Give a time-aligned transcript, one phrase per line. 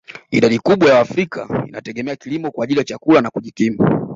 [0.31, 4.07] Idadi kubwa ya waafrika inategemea kilimo kwa ajili ya chakula na kujikimu